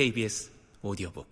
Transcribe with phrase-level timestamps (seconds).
[0.00, 0.50] KBS
[0.80, 1.30] 오디오북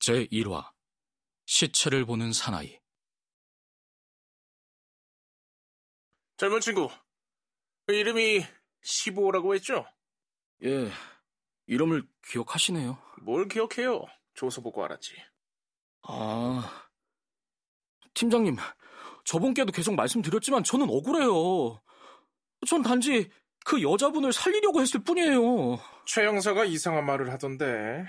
[0.00, 0.70] 제1화
[1.46, 2.78] 시체를 보는 사나이
[6.36, 6.90] 젊은 친구,
[7.86, 8.44] 그 이름이
[8.84, 9.86] 15라고 했죠?
[10.62, 10.90] 예,
[11.64, 12.98] 이름을 기억하시네요.
[13.22, 14.04] 뭘 기억해요?
[14.34, 15.14] 조서 보고 알았지.
[16.02, 16.90] 아,
[18.12, 18.56] 팀장님,
[19.24, 21.80] 저분께도 계속 말씀드렸지만 저는 억울해요.
[22.64, 23.30] 전 단지
[23.64, 25.78] 그 여자분을 살리려고 했을 뿐이에요.
[26.06, 28.04] 최 형사가 이상한 말을 하던데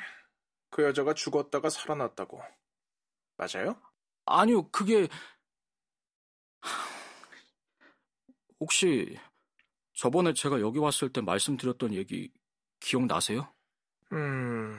[0.69, 2.41] 그 여자가 죽었다가 살아났다고.
[3.37, 3.81] 맞아요?
[4.25, 5.07] 아니요, 그게
[8.59, 9.17] 혹시
[9.93, 12.31] 저번에 제가 여기 왔을 때 말씀드렸던 얘기
[12.79, 13.53] 기억나세요?
[14.11, 14.77] 음,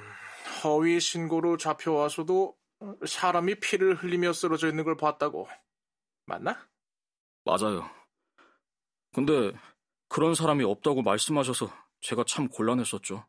[0.62, 2.56] 허위 신고로 잡혀와서도
[3.06, 5.48] 사람이 피를 흘리며 쓰러져 있는 걸 봤다고.
[6.26, 6.68] 맞나?
[7.44, 7.88] 맞아요.
[9.16, 9.50] 근데
[10.08, 11.72] 그런 사람이 없다고 말씀하셔서
[12.02, 13.26] 제가 참 곤란했었죠.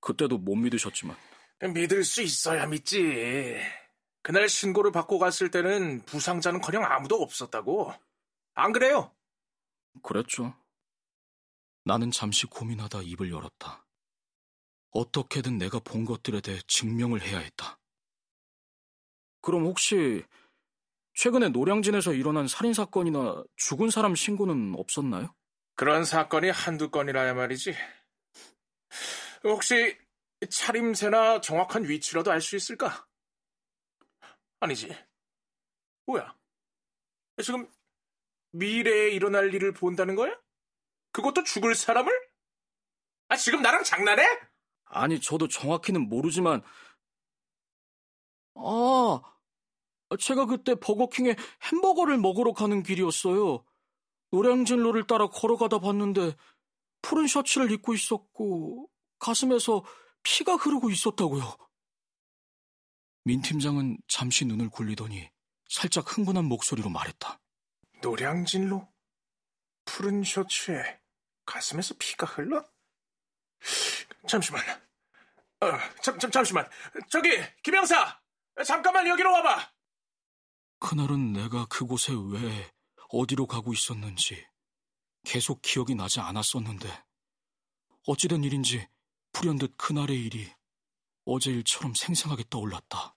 [0.00, 1.16] 그때도 못 믿으셨지만.
[1.72, 3.56] 믿을 수 있어야 믿지.
[4.20, 7.94] 그날 신고를 받고 갔을 때는 부상자는커녕 아무도 없었다고.
[8.52, 9.10] 안 그래요?
[10.02, 10.54] 그랬죠.
[11.84, 13.86] 나는 잠시 고민하다 입을 열었다.
[14.90, 17.78] 어떻게든 내가 본 것들에 대해 증명을 해야 했다.
[19.40, 20.22] 그럼 혹시
[21.14, 25.34] 최근에 노량진에서 일어난 살인 사건이나 죽은 사람 신고는 없었나요?
[25.74, 27.74] 그런 사건이 한두 건이라야 말이지.
[29.44, 29.96] 혹시
[30.50, 33.06] 차림새나 정확한 위치라도 알 수 있을까?
[34.60, 34.94] 아니지.
[36.06, 36.34] 뭐야?
[37.42, 37.68] 지금
[38.52, 40.38] 미래에 일어날 일을 본다는 거야?
[41.12, 42.12] 그것도 죽을 사람을?
[43.28, 44.22] 아, 지금 나랑 장난해?
[44.84, 46.62] 아니, 저도 정확히는 모르지만,
[48.54, 49.20] 아,
[50.16, 51.36] 제가 그때 버거킹에
[51.72, 53.64] 햄버거를 먹으러 가는 길이었어요.
[54.30, 56.34] 노량진로를 따라 걸어가다 봤는데,
[57.02, 59.84] 푸른 셔츠를 입고 있었고, 가슴에서
[60.22, 61.56] 피가 흐르고 있었다고요.
[63.24, 65.30] 민 팀장은 잠시 눈을 굴리더니
[65.68, 67.40] 살짝 흥분한 목소리로 말했다.
[68.00, 68.88] 노량진로?
[69.84, 71.00] 푸른 셔츠에
[71.44, 72.64] 가슴에서 피가 흘러?
[74.26, 74.62] 잠시만.
[75.60, 75.66] 어,
[76.02, 76.68] 잠, 잠, 잠시만.
[77.08, 77.30] 저기,
[77.62, 78.20] 김영사!
[78.66, 79.72] 잠깐만 여기로 와봐!
[80.82, 82.72] 그날은 내가 그곳에 왜,
[83.10, 84.44] 어디로 가고 있었는지
[85.24, 87.04] 계속 기억이 나지 않았었는데,
[88.08, 88.88] 어찌된 일인지
[89.30, 90.52] 불현듯 그날의 일이
[91.24, 93.14] 어제 일처럼 생생하게 떠올랐다.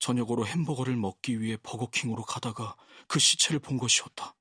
[0.00, 4.34] 저녁으로 햄버거를 먹기 위해 버거킹으로 가다가 그 시체를 본 것이었다.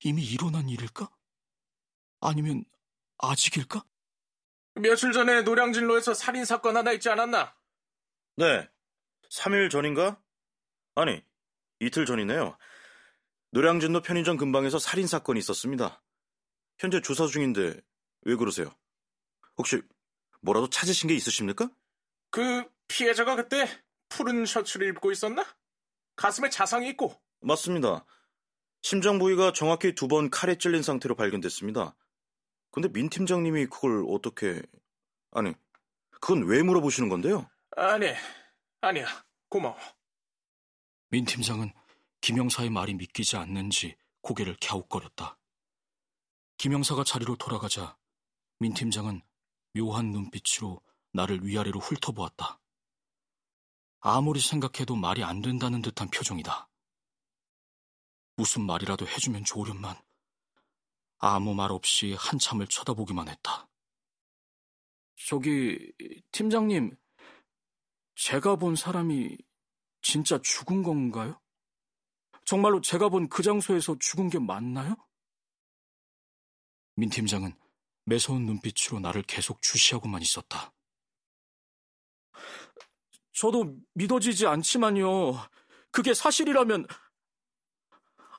[0.00, 1.08] 이미 일어난 일일까?
[2.20, 2.64] 아니면
[3.18, 3.86] 아직일까?
[4.74, 7.56] 며칠 전에 노량진로에서 살인 사건 하나 있지 않았나?
[8.36, 8.68] 네.
[9.30, 10.23] 3일 전인가?
[10.94, 11.22] 아니,
[11.80, 12.56] 이틀 전이네요.
[13.50, 16.02] 노량진로 편의점 근방에서 살인 사건이 있었습니다.
[16.78, 17.80] 현재 조사 중인데
[18.22, 18.74] 왜 그러세요?
[19.56, 19.80] 혹시
[20.40, 21.70] 뭐라도 찾으신 게 있으십니까?
[22.30, 23.66] 그 피해자가 그때
[24.08, 25.44] 푸른 셔츠를 입고 있었나?
[26.16, 27.20] 가슴에 자상이 있고.
[27.40, 28.04] 맞습니다.
[28.82, 31.96] 심장 부위가 정확히 두 번 칼에 찔린 상태로 발견됐습니다.
[32.70, 34.60] 근데 민 팀장님이 그걸 어떻게...
[35.30, 35.54] 아니,
[36.10, 37.48] 그건 왜 물어보시는 건데요?
[37.76, 38.08] 아니,
[38.80, 39.06] 아니야.
[39.48, 39.76] 고마워.
[41.14, 41.72] 민 팀장은
[42.22, 45.38] 김영사의 말이 믿기지 않는지 고개를 갸웃거렸다.
[46.56, 47.96] 김영사가 자리로 돌아가자
[48.58, 49.22] 민 팀장은
[49.74, 50.82] 묘한 눈빛으로
[51.12, 52.60] 나를 위아래로 훑어보았다.
[54.00, 56.68] 아무리 생각해도 말이 안 된다는 듯한 표정이다.
[58.34, 59.96] 무슨 말이라도 해주면 좋으련만
[61.18, 63.68] 아무 말 없이 한참을 쳐다보기만 했다.
[65.28, 65.78] 저기,
[66.32, 66.96] 팀장님,
[68.16, 69.38] 제가 본 사람이
[70.04, 71.40] 진짜 죽은 건가요?
[72.44, 74.96] 정말로 제가 본 그 장소에서 죽은 게 맞나요?
[76.94, 77.54] 민 팀장은
[78.04, 80.72] 매서운 눈빛으로 나를 계속 주시하고만 있었다.
[83.32, 85.32] 저도 믿어지지 않지만요.
[85.90, 86.86] 그게 사실이라면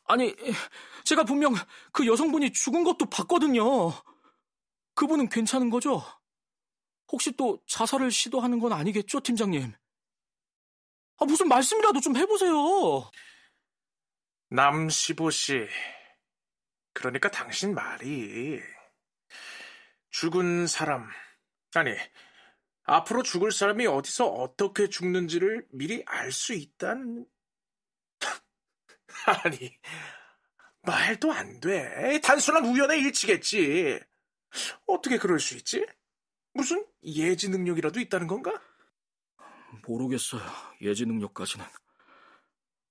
[0.05, 0.35] 아니
[1.03, 1.53] 제가 분명
[1.91, 3.91] 그 여성분이 죽은 것도 봤거든요.
[4.93, 6.03] 그분은 괜찮은 거죠?
[7.11, 9.73] 혹시 또 자살을 시도하는 건 아니겠죠, 팀장님?
[11.17, 13.09] 아, 무슨 말씀이라도 좀 해보세요.
[14.49, 15.67] 남시보 씨.
[16.93, 18.61] 그러니까 당신 말이
[20.11, 21.09] 죽은 사람,
[21.73, 21.93] 아니,
[22.83, 27.25] 앞으로 죽을 사람이 어디서 어떻게 죽는지를 미리 알 수 있다는.
[29.43, 29.77] 아니,
[30.83, 32.19] 말도 안 돼.
[32.21, 33.99] 단순한 우연의 일치겠지.
[34.87, 35.85] 어떻게 그럴 수 있지?
[36.53, 38.53] 무슨 예지 능력이라도 있다는 건가?
[39.87, 40.41] 모르겠어요.
[40.81, 41.65] 예지 능력까지는.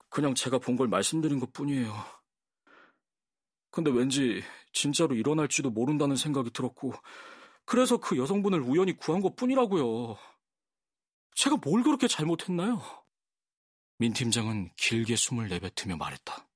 [0.09, 1.93] 그냥 제가 본 걸 말씀드린 것 뿐이에요.
[3.71, 4.43] 근데 왠지
[4.73, 6.95] 진짜로 일어날지도 모른다는 생각이 들었고,
[7.65, 10.17] 그래서 그 여성분을 우연히 구한 것 뿐이라고요.
[11.35, 12.81] 제가 뭘 그렇게 잘못했나요?
[13.99, 16.47] 민 팀장은 길게 숨을 내뱉으며 말했다.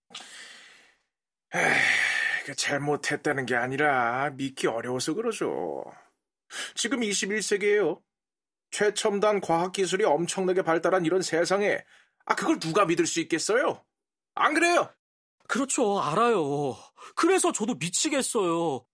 [1.55, 5.85] 에이, 잘못했다는 게 아니라 믿기 어려워서 그러죠.
[6.75, 8.01] 지금 21세기에요.
[8.70, 11.79] 최첨단 과학기술이 엄청나게 발달한 이런 세상에,
[12.26, 13.85] 아, 그걸 누가 믿을 수 있겠어요?
[14.35, 14.93] 안 그래요?
[15.49, 16.76] 그렇죠, 알아요.
[17.17, 18.85] 그래서 저도 미치겠어요.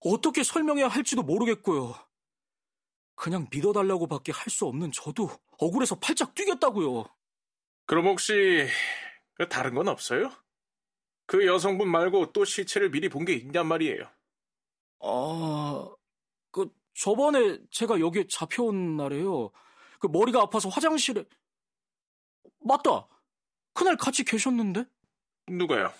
[0.00, 1.94] 어떻게 설명해야 할지도 모르겠고요.
[3.14, 7.04] 그냥 믿어달라고밖에 할 수 없는 저도 억울해서 팔짝 뛰겠다고요.
[7.86, 8.66] 그럼 혹시
[9.34, 10.30] 그 다른 건 없어요?
[11.26, 14.10] 그 여성분 말고 또 시체를 미리 본 게 있냔 말이에요.
[15.00, 15.88] 아,
[16.50, 19.50] 그 저번에 제가 여기에 잡혀온 날에요.
[19.98, 21.24] 그 머리가 아파서 화장실에
[22.60, 23.08] 맞다.
[23.72, 24.84] 그날 같이 계셨는데?
[25.48, 25.92] 누가요?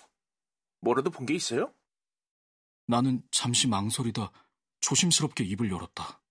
[0.81, 1.73] 뭐라도 본 게 있어요?
[2.85, 4.31] 나는 잠시 망설이다
[4.81, 6.21] 조심스럽게 입을 열었다.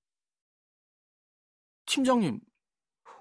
[1.86, 2.40] 팀장님,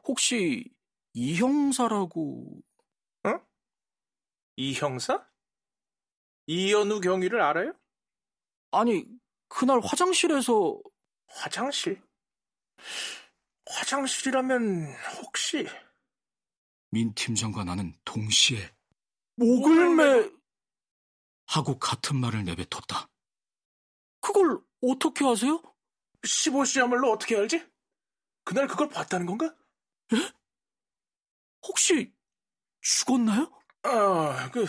[0.03, 0.69] 혹시
[1.13, 2.61] 이 형사라고...
[3.23, 3.29] 어?
[4.57, 5.25] 이 형사?
[6.47, 7.73] 이연우 경위를 알아요?
[8.71, 9.05] 아니,
[9.47, 10.79] 그날 화장실에서...
[11.33, 12.01] 화장실?
[13.69, 15.67] 화장실이라면 혹시...
[16.89, 18.73] 민 팀장과 나는 동시에
[19.35, 20.29] 목을 매...
[21.47, 23.09] 하고 같은 말을 내뱉었다.
[24.19, 25.61] 그걸 어떻게 아세요?
[26.23, 27.65] 15시야말로 어떻게 알지?
[28.43, 29.55] 그날 그걸 봤다는 건가?
[30.13, 30.31] 예?
[31.63, 32.13] 혹시
[32.81, 33.51] 죽었나요?
[33.83, 34.65] 아, 그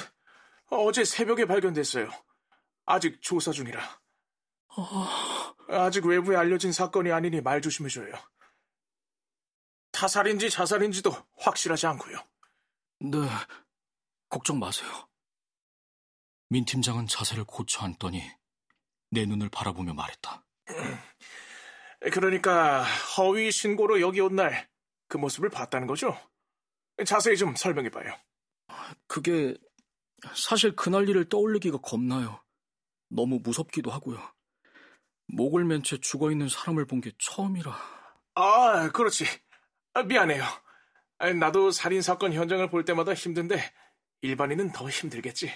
[0.70, 2.08] 어제 새벽에 발견됐어요.
[2.84, 4.01] 아직 조사 중이라.
[4.76, 5.54] 아...
[5.68, 8.12] 아직 외부에 알려진 사건이 아니니 말 조심해줘요.
[9.92, 12.18] 타살인지 자살인지도 확실하지 않고요.
[13.00, 13.18] 네,
[14.28, 14.88] 걱정 마세요.
[16.48, 18.22] 민 팀장은 자세를 고쳐 앉더니
[19.10, 20.44] 내 눈을 바라보며 말했다.
[22.12, 22.82] 그러니까
[23.16, 24.72] 허위 신고로 여기 온 날
[25.12, 26.16] 그 모습을 봤다는 거죠?
[27.04, 28.16] 자세히 좀 설명해봐요.
[29.06, 29.54] 그게
[30.34, 32.42] 사실 그날 일을 떠올리기가 겁나요.
[33.10, 34.18] 너무 무섭기도 하고요.
[35.28, 37.72] 목을 맨 채 죽어 있는 사람을 본 게 처음이라.
[38.34, 39.24] 아, 그렇지.
[39.94, 40.42] 아, 미안해요.
[41.38, 43.58] 나도 살인 사건 현장을 볼 때마다 힘든데
[44.22, 45.52] 일반인은 더 힘들겠지.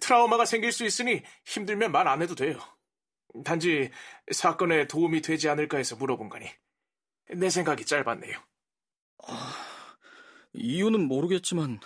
[0.00, 2.58] 트라우마가 생길 수 있으니 힘들면 말 안 해도 돼요.
[3.44, 3.90] 단지
[4.32, 6.46] 사건에 도움이 되지 않을까 해서 물어본 거니.
[7.34, 8.38] 내 생각이 짧았네요.
[9.26, 9.54] 아,
[10.52, 11.80] 이유는 모르겠지만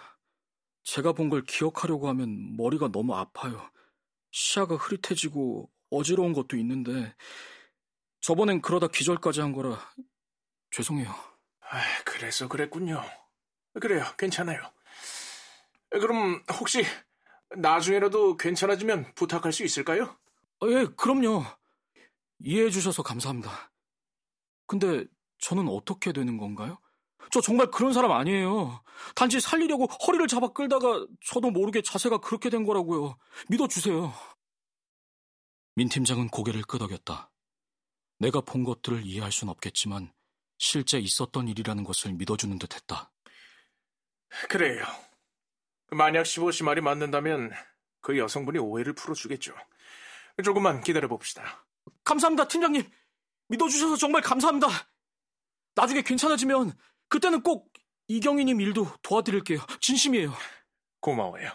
[0.85, 3.71] 제가 본 걸 기억하려고 하면 머리가 너무 아파요.
[4.33, 7.15] 시야가 흐릿해지고 어지러운 것도 있는데
[8.21, 9.79] 저번엔 그러다 기절까지 한 거라
[10.71, 11.09] 죄송해요.
[11.09, 13.03] 아, 그래서 그랬군요.
[13.81, 14.61] 그래요, 괜찮아요.
[15.91, 16.85] 그럼 혹시
[17.57, 20.17] 나중에라도 괜찮아지면 부탁할 수 있을까요?
[20.61, 21.45] 어, 예, 그럼요.
[22.41, 23.71] 이해해 주셔서 감사합니다.
[24.67, 25.05] 근데
[25.39, 26.79] 저는 어떻게 되는 건가요?
[27.31, 28.83] 저 정말 그런 사람 아니에요.
[29.15, 33.17] 단지 살리려고 허리를 잡아 끌다가 저도 모르게 자세가 그렇게 된 거라고요.
[33.49, 34.13] 믿어주세요.
[35.77, 37.31] 민 팀장은 고개를 끄덕였다.
[38.19, 40.13] 내가 본 것들을 이해할 순 없겠지만
[40.59, 43.11] 실제 있었던 일이라는 것을 믿어주는 듯 했다.
[44.49, 44.85] 그래요.
[45.91, 47.53] 만약 15시 말이 맞는다면
[48.01, 49.55] 그 여성분이 오해를 풀어주겠죠.
[50.45, 51.67] 조금만 기다려봅시다.
[52.05, 52.89] 감사합니다, 팀장님.
[53.49, 54.69] 믿어주셔서 정말 감사합니다.
[55.75, 56.73] 나중에 괜찮아지면
[57.09, 57.73] 그때는 꼭
[58.09, 59.59] 이경희님 일도 도와드릴게요.
[59.81, 60.33] 진심이에요.
[61.01, 61.51] 고마워요.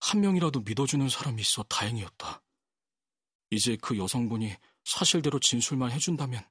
[0.00, 2.42] 한 명이라도 믿어주는 사람이 있어 다행이었다.
[3.50, 6.46] 이제 그 여성분이 사실대로 진술만 해준다면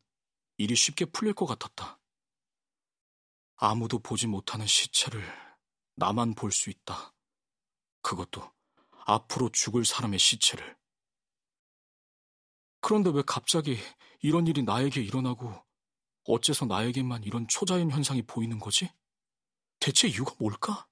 [0.57, 1.99] 일이 쉽게 풀릴 것 같았다.
[3.55, 5.23] 아무도 보지 못하는 시체를
[5.95, 7.13] 나만 볼 수 있다.
[8.01, 8.51] 그것도
[9.05, 10.77] 앞으로 죽을 사람의 시체를.
[12.81, 13.77] 그런데 왜 갑자기
[14.21, 15.53] 이런 일이 나에게 일어나고
[16.25, 18.89] 어째서 나에게만 이런 초자연 현상이 보이는 거지?
[19.79, 20.87] 대체 이유가 뭘까?